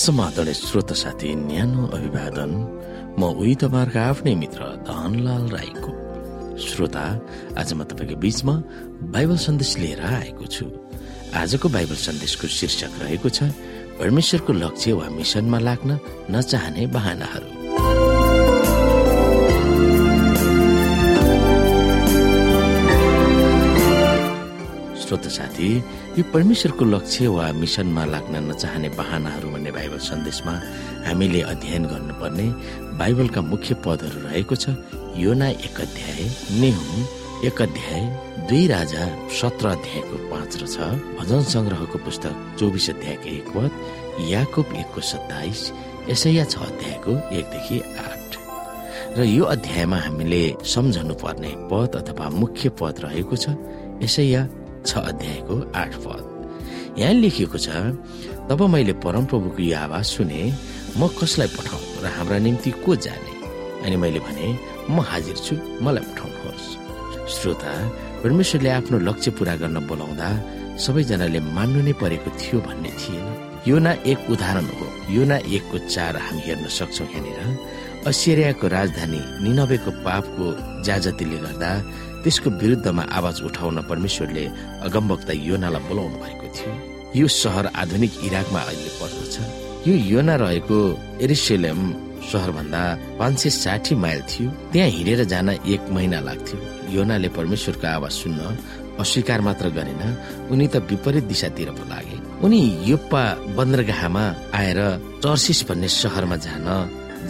[0.00, 2.52] समाधान श्रोत साथी न्यानो अभिवादन।
[3.20, 5.92] म उही तपाईँहरूको आफ्नै मित्र धनलाल राईको
[6.56, 7.04] श्रोता।
[7.60, 8.54] आज म तपाईँको बीचमा
[9.12, 10.64] बाइबल सन्देश लिएर आएको छु।
[11.36, 13.52] आजको बाइबल सन्देशको शीर्षक रहेको छ
[14.00, 15.90] परमेश्वरको लक्ष्य वा मिसनमा लाग्न
[16.32, 17.59] नचाहने बहानाहरू।
[25.10, 25.68] श्रोत साथी
[26.18, 30.52] यो परमेश्वरको लक्ष्य वा मिसनमा लाग्न नचाहने बहानाहरू भन्ने बाइबल सन्देशमा
[31.06, 32.46] हामीले अध्ययन गर्नुपर्ने
[32.94, 34.70] बाइबलका मुख्य पदहरू रहेको छ
[35.18, 36.20] योना एक अध्याय
[36.62, 37.02] नेहु
[37.46, 38.02] एक अध्याय
[38.50, 39.02] दुई राजा
[39.40, 40.78] सत्र अध्यायको पाँच र छ।
[41.18, 45.60] भजन संग्रहको पुस्तक चौबिस अध्यायको एक पद याकुब एकको सत्ताइस
[46.10, 48.30] यसैया छ अध्यायको एकदेखि आठ।
[49.18, 50.42] र यो अध्यायमा हामीले
[50.76, 53.58] सम्झनु पर्ने पद अथवा मुख्य पद रहेको छ
[54.06, 54.46] यसैया
[54.86, 56.22] छ अध्यायको आठ पद।
[56.98, 57.68] यहाँ लेखिएको छ
[58.48, 60.40] तब मैले परमप्रभुको यो आवाज सुने
[60.98, 63.32] म कसलाई पठाउँ र हाम्रा निम्ति को जाने?
[63.86, 64.46] अनि मैले भने
[64.90, 65.54] म हाजिर छु
[65.84, 66.66] मलाई पठाउनुहोस्।
[67.34, 67.72] श्रोता
[68.22, 70.28] परमेश्वरले आफ्नो लक्ष्य पूरा गर्न बोलाउँदा
[70.82, 73.26] सबैजनाले मान्नु नै परेको थियो भन्ने थिएन।
[73.68, 77.40] यो न एक उदाहरण हो यो न एकको चार हामी हेर्न सक्छौ यहाँनिर।
[78.08, 80.44] असिरियाको राजधानी निनबेको पापको
[80.84, 81.70] जाजतीले गर्दा
[82.24, 84.44] त्यसको विरुद्धमा आवाज उठाउन परमेश्वरले
[84.86, 86.72] अगमवक्ता योनालाई बोलाउनु भएको थियो।
[87.20, 89.34] यो सहर आधुनिक इराकमा अहिले पर्दछ।
[89.88, 90.78] यो योना रहेको
[91.24, 91.80] एरिसेलम
[92.30, 92.82] सहरभन्दा
[93.18, 96.58] पाँच सय साठी माइल थियो। त्यहाँ हिँडेर जान एक महिना लाग्थ्यो।
[96.94, 98.40] योनाले परमेश्वरको आवाज सुन्न
[99.00, 100.02] अस्वीकार मात्र गरेन।
[100.52, 102.60] उनी त विपरीत दिशातिर पो लागे। उनी
[102.90, 103.22] योप्पा
[103.56, 104.80] बन्दरगाहमा आएर
[105.24, 106.68] चर्सिस भन्ने सहरमा जान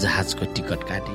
[0.02, 1.14] जहाजको टिकट काटे।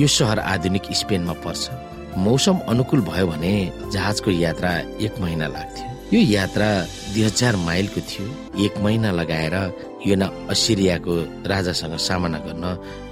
[0.00, 1.70] यो सहर आधुनिक स्पेनमा पर्छ।
[2.18, 3.54] मौसम अनुकूल भयो भने
[3.92, 4.70] जहाजको यात्रा
[5.06, 6.68] एक महिना लाग्थ्यो। यो यात्रा
[7.14, 8.26] दुई हजार माइलको थियो।
[8.64, 9.54] एक महिना लगाएर
[10.06, 11.14] यो न असिरियाको
[11.46, 12.64] राजासँग सामना गर्न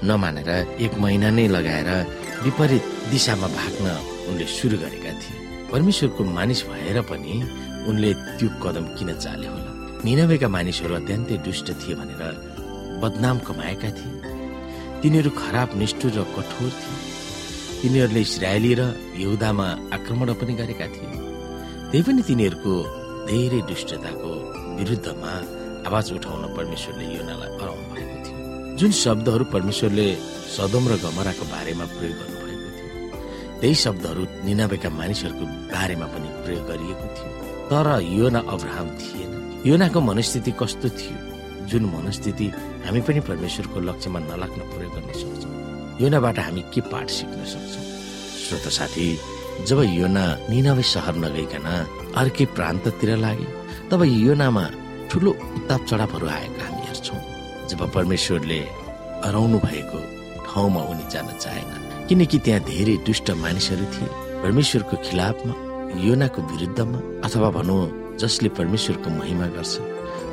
[0.08, 0.50] नमानेर
[0.84, 1.90] एक महिना नै लगाएर
[2.44, 3.86] विपरीत दिशामा भाग्न
[4.28, 5.36] उनले सुरु गरेका थिए।
[5.70, 7.34] परमेश्वरको मानिस भएर पनि
[7.88, 9.72] उनले त्यो कदम किन चाले होला?
[10.04, 12.22] निनवेका मानिसहरू अत्यन्तै दुष्ट थिए भनेर
[13.02, 14.14] बदनाम कमाएका थिए।
[15.02, 17.14] तिनीहरू खराब निष्ठुर र कठोर थिए।
[17.80, 18.82] तिनीहरूले इसरायली र
[19.22, 19.66] यहुदामा
[19.96, 21.08] आक्रमण पनि गरेका थिए।
[21.90, 22.74] त्यही पनि तिनीहरूको
[23.28, 24.32] धेरै दुष्टताको
[24.78, 25.32] विरुद्धमा
[25.88, 28.36] आवाज उठाउन परमेश्वरले योनालाई हराउनु भएको थियो।
[28.78, 30.08] जुन शब्दहरू परमेश्वरले
[30.56, 37.06] सदम र गमराको बारेमा प्रयोग गर्नुभएको थियो त्यही शब्दहरू निनाबेका मानिसहरूको बारेमा पनि प्रयोग गरिएको
[37.16, 37.30] थियो।
[37.70, 37.88] तर
[38.18, 39.30] योना अब्राहम थिएन।
[39.66, 41.18] योनाको मनस्थिति कस्तो थियो?
[41.70, 42.46] जुन मनस्थिति
[42.86, 45.55] हामी पनि परमेश्वरको लक्ष्यमा नलाग्न प्रयोग गर्न सक्छौँ।
[46.00, 47.84] योनाबाट हामी के पाठ सिक्न सक्छौँ?
[48.42, 49.08] श्रोत साथी
[49.66, 51.66] जब योना निनवे सहर नगइकन
[52.16, 53.46] अर्कै प्रान्ततिर लागे
[53.90, 54.64] तब योनामा
[55.10, 57.20] ठुलो उत्ताप चढापहरू आएका हामी हेर्छौँ।
[57.70, 58.60] जब परमेश्वरले
[59.24, 59.98] हराउनु भएको
[60.46, 64.08] ठाउँमा उनी जान चाहेन किनकि त्यहाँ धेरै दुष्ट मानिसहरू थिए।
[64.42, 65.54] परमेश्वरको खिलाफमा
[66.04, 67.82] योनाको विरुद्धमा अथवा भनौँ
[68.20, 69.74] जसले परमेश्वरको महिमा गर्छ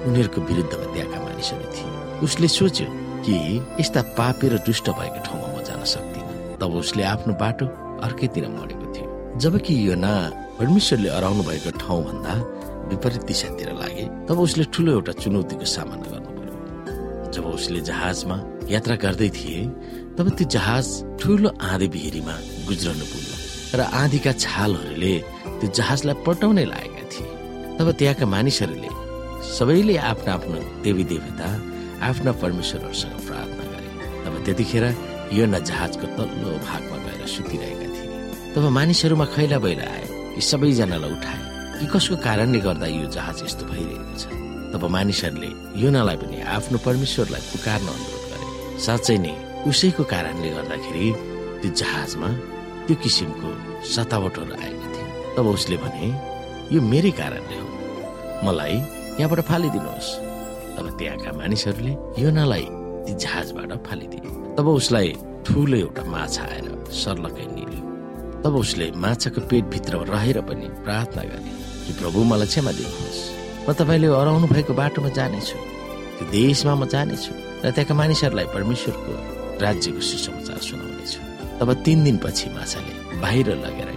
[0.07, 2.87] उनीहरूको विरुद्धमा त्यहाँका मानिसहरू थिए। उसले सोच्यो
[3.25, 3.35] कि
[3.79, 5.42] यस्ता पापी र दुष्ट भएको सक्दिन
[6.63, 7.65] तब उसले आफ्नो बाटो
[8.07, 9.07] अर्कैतिर मोडेको थियो।
[9.43, 10.13] जबकि यो ना
[10.59, 12.33] परमेश्वरले अराउनु भएको ठाउँ भन्दा
[12.89, 16.55] विपरीत दिशातिर लागे तब उसले ठुलो एउटा चुनौतीको सामना गर्नु पर्यो।
[17.35, 18.37] जब उसले जहाजमा
[18.71, 19.59] यात्रा गर्दै थिए
[20.15, 20.87] तब त्यो जहाज
[21.19, 22.35] ठुलो आँधी बिहिरीमा
[22.67, 23.35] गुज्रनु पुग्यो
[23.75, 25.13] र आँधीका छालहरूले
[25.59, 27.27] त्यो जहाजलाई पल्टाउनै लागेका थिए।
[27.77, 28.89] तब त्यहाँका मानिसहरूले
[29.51, 31.47] सबैले आफ्नो आफ्नो देवी देवता
[32.07, 33.89] आफ्ना परमेश्वरहरूसँग प्रार्थना गरे।
[34.23, 34.85] तब त्यतिखेर
[35.31, 41.11] यो न जहाजको तल्लो भागमा गएर सुतिरहेका थिए। तब मानिसहरूमा खैला बहिला आए यी सबैजनालाई
[41.17, 41.41] उठाए।
[41.73, 44.23] कि कसको कारणले गर्दा यो जहाज यस्तो भइरहेको छ?
[44.73, 45.49] तब मानिसहरूले
[45.83, 49.33] योनालाई पनि आफ्नो परमेश्वरलाई पुकार्न अनुरोध गरे। साँच्चै नै
[49.69, 51.05] उसैको कारणले गर्दाखेरि
[51.61, 52.29] त्यो जहाजमा
[52.85, 53.49] त्यो किसिमको
[53.93, 56.07] सतावटहरू आएको थियो तब उसले भने
[56.75, 57.67] यो मेरै कारणले हो।
[58.45, 58.75] मलाई
[59.19, 60.09] यहाँबाट फालिदिनुहोस्।
[60.77, 61.93] तब त्यहाँका मानिसहरूले
[62.23, 62.65] योनालाई
[63.05, 65.13] ती जहाजबाट फालिदिए। तब उसलाई
[65.45, 67.81] ठुलो एउटा माछा आएर सर्लकै निल्यो।
[68.43, 71.51] तब उसले माछाको पेटभित्र रहेर पनि प्रार्थना गरे
[71.85, 73.21] कि प्रभु मलाई क्षमा दिनुहोस्।
[73.65, 75.57] म तपाईँले हराउनु भएको बाटोमा जानेछु।
[76.17, 77.31] त्यो देशमा म जानेछु
[77.65, 79.11] र त्यहाँका मानिसहरूलाई परमेश्वरको
[79.63, 81.19] राज्यको सुसमाचार सुनाउनेछु।
[81.59, 83.89] तब तिन दिनपछि माछाले बाहिर लगेर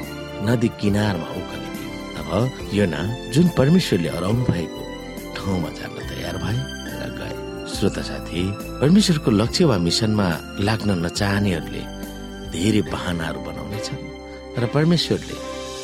[0.47, 2.31] नदी किनारमा उक्लिदियो तब
[2.79, 3.01] योना
[3.35, 4.81] जुन परमेश्वरले हराउनु भएको
[5.37, 6.59] ठाउँमा जान तयार भए
[7.77, 8.43] श्रोता साथी
[8.81, 10.29] परमेश्वरको लक्ष्य वा मिसनमा
[10.67, 11.83] लाग्न नचाहनेहरूले
[12.53, 14.03] धेरै बहानाहरू बनाउनेछन्
[14.63, 15.37] र परमेश्वरले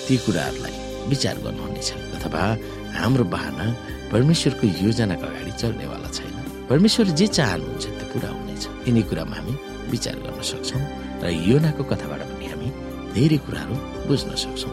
[0.07, 0.75] ती कुराहरूलाई
[1.11, 2.43] विचार गर्नुहुनेछ अथवा
[2.99, 3.67] हाम्रो बहाना
[4.13, 6.35] परमेश्वरको योजनाको अगाडि चल्नेवाला छैन।
[6.71, 9.55] परमेश्वर जे चाहनुहुन्छ त्यो पुरा हुनेछ। यिनी कुरामा हामी
[9.93, 10.83] विचार गर्न सक्छौँ
[11.23, 12.69] र योनाको कथाबाट पनि हामी
[13.17, 13.75] धेरै कुराहरू
[14.09, 14.73] बुझ्न सक्छौँ।